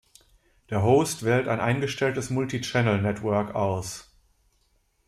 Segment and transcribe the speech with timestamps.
[0.71, 4.11] Der Host wählt ein eingestelltes Multi-Channel-Network aus.